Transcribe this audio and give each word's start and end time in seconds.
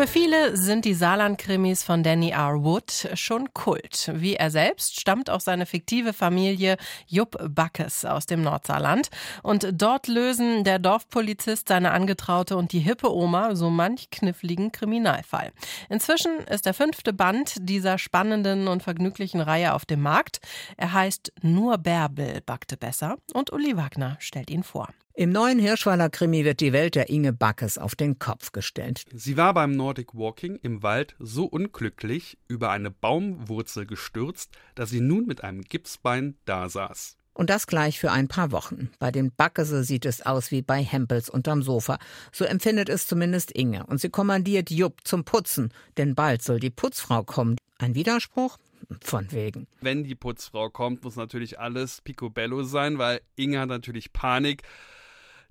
Für 0.00 0.06
viele 0.06 0.56
sind 0.56 0.86
die 0.86 0.94
Saarland-Krimis 0.94 1.84
von 1.84 2.02
Danny 2.02 2.30
R. 2.30 2.64
Wood 2.64 3.10
schon 3.12 3.52
Kult. 3.52 4.10
Wie 4.14 4.34
er 4.34 4.50
selbst 4.50 4.98
stammt 4.98 5.28
auch 5.28 5.42
seine 5.42 5.66
fiktive 5.66 6.14
Familie 6.14 6.78
Jupp 7.06 7.36
Backes 7.54 8.06
aus 8.06 8.24
dem 8.24 8.40
Nordsaarland. 8.40 9.10
Und 9.42 9.68
dort 9.74 10.08
lösen 10.08 10.64
der 10.64 10.78
Dorfpolizist, 10.78 11.68
seine 11.68 11.90
Angetraute 11.90 12.56
und 12.56 12.72
die 12.72 12.78
hippe 12.78 13.14
Oma 13.14 13.54
so 13.54 13.68
manch 13.68 14.08
kniffligen 14.08 14.72
Kriminalfall. 14.72 15.52
Inzwischen 15.90 16.38
ist 16.50 16.64
der 16.64 16.72
fünfte 16.72 17.12
Band 17.12 17.56
dieser 17.58 17.98
spannenden 17.98 18.68
und 18.68 18.82
vergnüglichen 18.82 19.42
Reihe 19.42 19.74
auf 19.74 19.84
dem 19.84 20.00
Markt. 20.00 20.40
Er 20.78 20.94
heißt 20.94 21.30
Nur 21.42 21.76
Bärbel 21.76 22.40
backte 22.40 22.78
besser 22.78 23.18
und 23.34 23.52
Uli 23.52 23.76
Wagner 23.76 24.16
stellt 24.18 24.48
ihn 24.48 24.62
vor. 24.62 24.88
Im 25.20 25.32
neuen 25.32 25.58
Hirschwaller 25.58 26.08
Krimi 26.08 26.46
wird 26.46 26.60
die 26.60 26.72
Welt 26.72 26.94
der 26.94 27.10
Inge 27.10 27.34
Backes 27.34 27.76
auf 27.76 27.94
den 27.94 28.18
Kopf 28.18 28.52
gestellt. 28.52 29.04
Sie 29.12 29.36
war 29.36 29.52
beim 29.52 29.72
Nordic 29.72 30.14
Walking 30.14 30.58
im 30.62 30.82
Wald 30.82 31.14
so 31.18 31.44
unglücklich 31.44 32.38
über 32.48 32.70
eine 32.70 32.90
Baumwurzel 32.90 33.84
gestürzt, 33.84 34.50
dass 34.76 34.88
sie 34.88 35.02
nun 35.02 35.26
mit 35.26 35.44
einem 35.44 35.60
Gipsbein 35.60 36.38
dasaß. 36.46 37.18
Und 37.34 37.50
das 37.50 37.66
gleich 37.66 38.00
für 38.00 38.10
ein 38.10 38.28
paar 38.28 38.50
Wochen. 38.50 38.88
Bei 38.98 39.10
den 39.10 39.30
Backese 39.30 39.84
sieht 39.84 40.06
es 40.06 40.24
aus 40.24 40.50
wie 40.52 40.62
bei 40.62 40.82
Hempels 40.82 41.28
unterm 41.28 41.62
Sofa. 41.62 41.98
So 42.32 42.46
empfindet 42.46 42.88
es 42.88 43.06
zumindest 43.06 43.50
Inge. 43.50 43.84
Und 43.84 44.00
sie 44.00 44.08
kommandiert 44.08 44.70
Jupp 44.70 45.00
zum 45.04 45.24
Putzen, 45.24 45.70
denn 45.98 46.14
bald 46.14 46.40
soll 46.40 46.60
die 46.60 46.70
Putzfrau 46.70 47.24
kommen. 47.24 47.58
Ein 47.76 47.94
Widerspruch? 47.94 48.56
Von 49.02 49.30
wegen. 49.32 49.66
Wenn 49.82 50.02
die 50.02 50.14
Putzfrau 50.14 50.70
kommt, 50.70 51.04
muss 51.04 51.16
natürlich 51.16 51.60
alles 51.60 52.00
picobello 52.00 52.62
sein, 52.62 52.96
weil 52.96 53.20
Inge 53.36 53.60
hat 53.60 53.68
natürlich 53.68 54.14
Panik 54.14 54.62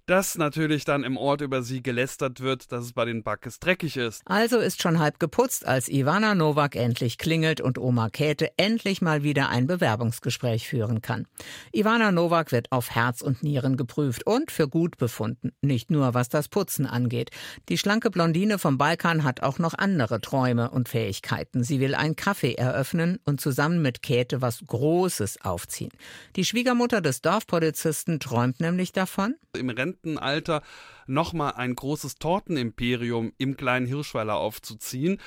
dass 0.10 0.40
natürlich 0.40 0.86
dann 0.86 1.04
im 1.04 1.18
Ort 1.18 1.42
über 1.42 1.62
sie 1.62 1.84
gelästert 1.84 2.40
wird, 2.40 2.72
dass 2.72 2.86
es 2.86 2.94
bei 2.94 3.06
den 3.06 3.22
Backes 3.22 3.60
dreckig 3.60 3.96
ist. 3.96 4.24
Also 4.26 4.58
ist 4.58 4.82
schon 4.82 4.98
halb 4.98 5.20
geputzt, 5.20 5.68
als 5.68 5.88
Ivana 5.88 6.34
Nowak 6.34 6.76
endlich 6.76 7.20
klingelt 7.20 7.62
und 7.62 7.78
Oma 7.78 8.10
Käthe 8.10 8.50
endlich 8.58 9.04
mal 9.04 9.22
wieder 9.22 9.50
ein 9.50 9.68
Bewerbungsgespräch 9.68 10.68
führen 10.68 11.04
kann. 11.04 11.28
Ivana 11.72 12.12
Nowak 12.12 12.52
wird 12.52 12.72
auf 12.72 12.90
Herz 12.90 13.22
und 13.22 13.44
Nieren 13.44 13.78
geprüft 13.78 14.26
und 14.26 14.50
für 14.50 14.68
gut 14.68 14.98
befunden. 14.98 15.52
Nicht 15.62 15.92
nur 15.92 16.16
was 16.16 16.28
das 16.28 16.48
Putzen 16.48 16.88
angeht. 16.88 17.30
Die 17.70 17.78
schlanke 17.78 18.10
Blondine 18.10 18.58
vom 18.58 18.80
Balkan 18.80 19.24
hat 19.24 19.44
auch 19.44 19.60
noch 19.60 19.76
andere 19.76 20.22
Träume 20.22 20.72
und 20.72 20.90
Fähigkeiten. 20.90 21.64
Sie 21.64 21.80
will 21.80 21.94
ein 21.94 22.16
Café 22.16 22.58
eröffnen 22.58 23.20
und 23.26 23.42
zusammen 23.42 23.84
mit 23.84 24.02
Käthe 24.02 24.42
was 24.42 24.64
Großes 24.66 25.42
aufziehen. 25.42 25.92
Die 26.36 26.46
Schwiegermutter 26.46 27.02
des 27.02 27.22
Dorfpolizisten 27.22 28.20
träumt 28.20 28.60
nämlich 28.60 28.92
davon, 28.92 29.36
im 29.54 29.70
Rentenalter 30.00 30.62
nochmal 31.08 31.54
ein 31.54 31.76
großes 31.76 32.16
Tortenimperium 32.16 33.34
im 33.38 33.58
kleinen 33.58 33.86
Hirschweiler 33.86 34.36
aufzuziehen. 34.36 35.20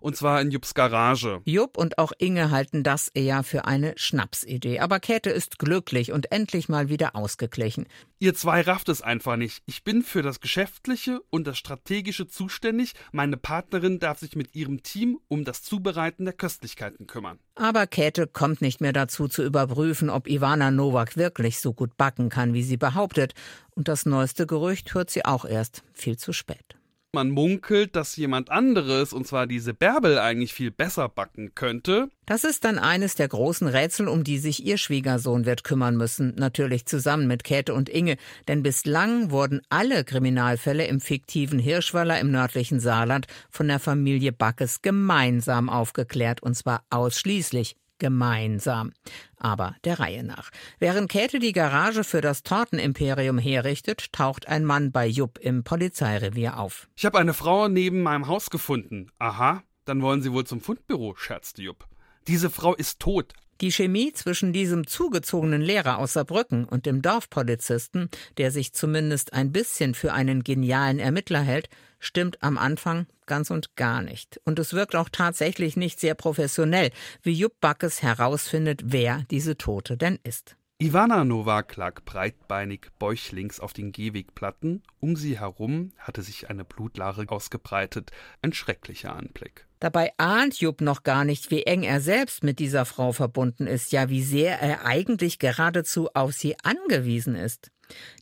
Und 0.00 0.16
zwar 0.16 0.40
in 0.40 0.50
Jupps 0.50 0.74
Garage. 0.74 1.40
Jupp 1.44 1.76
und 1.76 1.98
auch 1.98 2.12
Inge 2.18 2.50
halten 2.50 2.82
das 2.82 3.08
eher 3.08 3.42
für 3.42 3.66
eine 3.66 3.92
Schnapsidee. 3.96 4.80
Aber 4.80 4.98
Käthe 5.00 5.30
ist 5.30 5.58
glücklich 5.58 6.12
und 6.12 6.32
endlich 6.32 6.68
mal 6.68 6.88
wieder 6.88 7.14
ausgeglichen. 7.14 7.86
Ihr 8.18 8.34
zwei 8.34 8.60
rafft 8.60 8.88
es 8.88 9.02
einfach 9.02 9.36
nicht. 9.36 9.62
Ich 9.66 9.84
bin 9.84 10.02
für 10.02 10.22
das 10.22 10.40
Geschäftliche 10.40 11.20
und 11.30 11.46
das 11.46 11.58
Strategische 11.58 12.26
zuständig. 12.26 12.92
Meine 13.12 13.36
Partnerin 13.36 13.98
darf 13.98 14.18
sich 14.18 14.36
mit 14.36 14.54
ihrem 14.54 14.82
Team 14.82 15.18
um 15.28 15.44
das 15.44 15.62
Zubereiten 15.62 16.24
der 16.24 16.34
Köstlichkeiten 16.34 17.06
kümmern. 17.06 17.38
Aber 17.54 17.86
Käthe 17.86 18.26
kommt 18.26 18.60
nicht 18.60 18.80
mehr 18.80 18.92
dazu 18.92 19.28
zu 19.28 19.42
überprüfen, 19.42 20.10
ob 20.10 20.28
Ivana 20.28 20.70
Nowak 20.70 21.16
wirklich 21.16 21.60
so 21.60 21.72
gut 21.72 21.96
backen 21.96 22.28
kann, 22.28 22.54
wie 22.54 22.62
sie 22.62 22.76
behauptet. 22.76 23.34
Und 23.70 23.88
das 23.88 24.06
neueste 24.06 24.46
Gerücht 24.46 24.92
hört 24.94 25.10
sie 25.10 25.24
auch 25.24 25.44
erst 25.44 25.82
viel 25.92 26.18
zu 26.18 26.32
spät. 26.32 26.69
Man 27.12 27.30
munkelt, 27.30 27.96
dass 27.96 28.14
jemand 28.14 28.50
anderes, 28.50 29.12
und 29.12 29.26
zwar 29.26 29.48
diese 29.48 29.74
Bärbel, 29.74 30.18
eigentlich 30.18 30.54
viel 30.54 30.70
besser 30.70 31.08
backen 31.08 31.56
könnte. 31.56 32.08
Das 32.24 32.44
ist 32.44 32.64
dann 32.64 32.78
eines 32.78 33.16
der 33.16 33.26
großen 33.26 33.66
Rätsel, 33.66 34.06
um 34.06 34.22
die 34.22 34.38
sich 34.38 34.64
ihr 34.64 34.78
Schwiegersohn 34.78 35.44
wird 35.44 35.64
kümmern 35.64 35.96
müssen, 35.96 36.36
natürlich 36.36 36.86
zusammen 36.86 37.26
mit 37.26 37.42
Käthe 37.42 37.74
und 37.74 37.88
Inge, 37.88 38.16
denn 38.46 38.62
bislang 38.62 39.32
wurden 39.32 39.60
alle 39.70 40.04
Kriminalfälle 40.04 40.86
im 40.86 41.00
fiktiven 41.00 41.58
Hirschwaller 41.58 42.20
im 42.20 42.30
nördlichen 42.30 42.78
Saarland 42.78 43.26
von 43.50 43.66
der 43.66 43.80
Familie 43.80 44.30
Backes 44.30 44.80
gemeinsam 44.80 45.68
aufgeklärt, 45.68 46.44
und 46.44 46.54
zwar 46.54 46.84
ausschließlich 46.90 47.74
gemeinsam. 48.00 48.92
Aber 49.36 49.76
der 49.84 50.00
Reihe 50.00 50.24
nach. 50.24 50.50
Während 50.80 51.08
Käthe 51.08 51.38
die 51.38 51.52
Garage 51.52 52.02
für 52.02 52.20
das 52.20 52.42
Tortenimperium 52.42 53.38
herrichtet, 53.38 54.12
taucht 54.12 54.48
ein 54.48 54.64
Mann 54.64 54.90
bei 54.90 55.06
Jupp 55.06 55.38
im 55.38 55.62
Polizeirevier 55.62 56.58
auf. 56.58 56.88
Ich 56.96 57.04
habe 57.04 57.18
eine 57.20 57.34
Frau 57.34 57.68
neben 57.68 58.02
meinem 58.02 58.26
Haus 58.26 58.50
gefunden. 58.50 59.12
Aha, 59.20 59.62
dann 59.84 60.02
wollen 60.02 60.22
Sie 60.22 60.32
wohl 60.32 60.44
zum 60.44 60.60
Fundbüro, 60.60 61.14
scherzte 61.14 61.62
Jupp. 61.62 61.86
Diese 62.26 62.50
Frau 62.50 62.74
ist 62.74 62.98
tot. 62.98 63.34
Die 63.60 63.72
Chemie 63.72 64.12
zwischen 64.12 64.54
diesem 64.54 64.86
zugezogenen 64.86 65.60
Lehrer 65.60 65.98
aus 65.98 66.14
Saarbrücken 66.14 66.64
und 66.64 66.86
dem 66.86 67.02
Dorfpolizisten, 67.02 68.08
der 68.38 68.50
sich 68.50 68.72
zumindest 68.72 69.34
ein 69.34 69.52
bisschen 69.52 69.94
für 69.94 70.14
einen 70.14 70.42
genialen 70.44 70.98
Ermittler 70.98 71.42
hält, 71.42 71.68
stimmt 72.00 72.42
am 72.42 72.58
Anfang 72.58 73.06
ganz 73.26 73.50
und 73.50 73.76
gar 73.76 74.02
nicht. 74.02 74.40
Und 74.44 74.58
es 74.58 74.72
wirkt 74.72 74.96
auch 74.96 75.08
tatsächlich 75.08 75.76
nicht 75.76 76.00
sehr 76.00 76.14
professionell, 76.14 76.90
wie 77.22 77.32
Jupp 77.32 77.60
Backes 77.60 78.02
herausfindet, 78.02 78.82
wer 78.86 79.24
diese 79.30 79.56
Tote 79.56 79.96
denn 79.96 80.18
ist. 80.24 80.56
Ivana 80.82 81.24
Nowak 81.24 81.76
lag 81.76 82.02
breitbeinig 82.06 82.86
bäuchlings 82.98 83.60
auf 83.60 83.74
den 83.74 83.92
Gehwegplatten. 83.92 84.82
Um 84.98 85.14
sie 85.14 85.38
herum 85.38 85.92
hatte 85.98 86.22
sich 86.22 86.48
eine 86.48 86.64
Blutlache 86.64 87.26
ausgebreitet. 87.28 88.12
Ein 88.40 88.54
schrecklicher 88.54 89.14
Anblick. 89.14 89.66
Dabei 89.78 90.12
ahnt 90.16 90.58
Jupp 90.58 90.80
noch 90.80 91.02
gar 91.02 91.26
nicht, 91.26 91.50
wie 91.50 91.64
eng 91.64 91.82
er 91.82 92.00
selbst 92.00 92.42
mit 92.42 92.58
dieser 92.58 92.86
Frau 92.86 93.12
verbunden 93.12 93.66
ist, 93.66 93.92
ja 93.92 94.08
wie 94.08 94.22
sehr 94.22 94.58
er 94.58 94.86
eigentlich 94.86 95.38
geradezu 95.38 96.08
auf 96.14 96.32
sie 96.32 96.56
angewiesen 96.64 97.34
ist. 97.34 97.70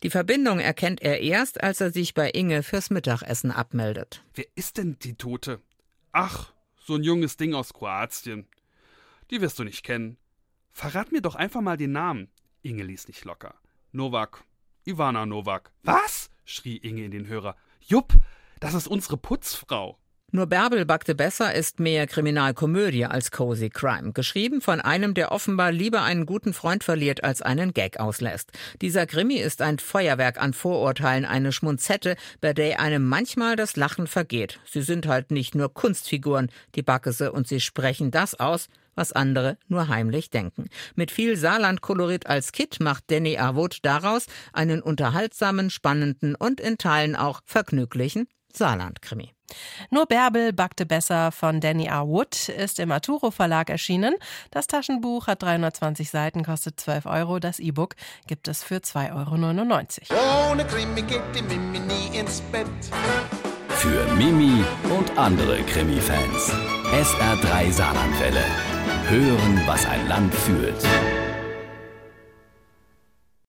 Die 0.03 0.11
Verbindung 0.11 0.61
erkennt 0.61 1.03
er 1.03 1.21
erst, 1.21 1.63
als 1.63 1.81
er 1.81 1.91
sich 1.91 2.15
bei 2.15 2.31
Inge 2.31 2.63
fürs 2.63 2.91
Mittagessen 2.91 3.51
abmeldet. 3.51 4.23
Wer 4.35 4.47
ist 4.55 4.79
denn 4.79 4.99
die 5.01 5.15
Tote? 5.15 5.61
Ach, 6.13 6.53
so 6.77 6.95
ein 6.95 7.03
junges 7.03 7.37
Ding 7.37 7.55
aus 7.55 7.73
Kroatien. 7.73 8.47
Die 9.31 9.41
wirst 9.41 9.59
du 9.59 9.65
nicht 9.65 9.85
kennen. 9.85 10.17
Verrat 10.73 11.13
mir 11.13 11.21
doch 11.21 11.35
einfach 11.35 11.61
mal 11.61 11.77
den 11.77 11.93
Namen. 11.93 12.29
Inge 12.63 12.85
ließ 12.85 13.09
nicht 13.09 13.25
locker. 13.25 13.55
Novak. 13.93 14.45
Ivana 14.87 15.27
Novak. 15.27 15.73
Was? 15.83 16.31
schrie 16.45 16.77
Inge 16.79 17.05
in 17.05 17.11
den 17.11 17.27
Hörer. 17.27 17.57
Jupp, 17.81 18.15
das 18.61 18.75
ist 18.75 18.89
unsere 18.89 19.17
Putzfrau. 19.17 19.99
Nur 20.31 20.47
Bärbel 20.47 20.85
backte 20.85 21.15
besser 21.15 21.55
ist 21.55 21.81
mehr 21.81 22.07
Kriminalkomödie 22.07 23.07
als 23.07 23.31
Cozy 23.31 23.71
Crime. 23.71 24.13
Geschrieben 24.13 24.61
von 24.61 24.79
einem, 24.79 25.15
der 25.15 25.33
offenbar 25.33 25.73
lieber 25.73 26.03
einen 26.03 26.27
guten 26.27 26.53
Freund 26.53 26.85
verliert, 26.85 27.25
als 27.25 27.41
einen 27.41 27.73
Gag 27.73 27.99
auslässt. 27.99 28.53
Dieser 28.83 29.07
Krimi 29.07 29.37
ist 29.37 29.63
ein 29.63 29.79
Feuerwerk 29.79 30.39
an 30.39 30.53
Vorurteilen, 30.53 31.25
eine 31.25 31.51
Schmunzette, 31.51 32.15
bei 32.43 32.53
der 32.53 32.79
einem 32.79 33.09
manchmal 33.09 33.57
das 33.57 33.77
Lachen 33.77 34.07
vergeht. 34.07 34.61
Sie 34.67 34.83
sind 34.83 35.07
halt 35.07 35.31
nicht 35.31 35.55
nur 35.55 35.73
Kunstfiguren, 35.73 36.51
die 36.75 36.83
Backese, 36.83 37.33
und 37.33 37.49
sie 37.49 37.61
sprechen 37.61 38.11
das 38.11 38.35
aus, 38.35 38.69
was 38.95 39.13
andere 39.13 39.57
nur 39.69 39.89
heimlich 39.89 40.29
denken. 40.29 40.69
Mit 40.95 41.11
viel 41.11 41.39
Saarland-Kolorit 41.39 42.27
als 42.27 42.53
Kit 42.53 42.81
macht 42.81 43.05
Danny 43.11 43.39
Arwood 43.39 43.79
daraus 43.81 44.27
einen 44.53 44.83
unterhaltsamen, 44.83 45.71
spannenden 45.71 46.35
und 46.35 46.61
in 46.61 46.77
Teilen 46.77 47.17
auch 47.17 47.41
vergnüglichen 47.47 48.29
Saarland-Krimi. 48.53 49.33
Nur 49.91 50.07
Bärbel 50.07 50.53
backte 50.53 50.87
besser 50.87 51.33
von 51.33 51.61
Danny 51.61 51.87
R. 51.87 52.07
Wood 52.07 52.49
ist 52.49 52.79
im 52.79 52.93
Arturo 52.93 53.31
Verlag 53.31 53.71
erschienen. 53.71 54.15
Das 54.51 54.67
Taschenbuch 54.67 55.27
hat 55.27 55.43
320 55.43 56.11
Seiten, 56.11 56.45
kostet 56.45 56.79
12 56.79 57.07
Euro. 57.07 57.39
Das 57.39 57.59
E-Book 57.59 57.97
gibt 58.27 58.49
es 58.49 58.63
für 58.63 58.77
2,99 58.77 60.11
Euro. 60.11 60.53
Ohne 60.53 60.67
Krimi 60.67 61.03
geht 61.03 61.23
die 61.35 61.43
Mimi 61.43 61.79
nie 61.79 62.19
ins 62.19 62.41
Bett. 62.53 62.67
Für 63.69 64.05
Mimi 64.15 64.65
und 64.91 65.17
andere 65.17 65.63
Krimi-Fans. 65.63 66.53
SR3 66.93 67.73
Saarlandwelle. 67.73 68.45
Hören, 69.09 69.63
was 69.67 69.87
ein 69.87 70.09
Land 70.09 70.35
fühlt. 70.35 70.85